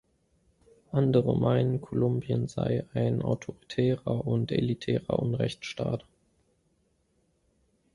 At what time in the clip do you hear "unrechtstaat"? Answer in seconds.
5.19-6.05